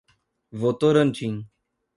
[0.63, 1.45] Votorantim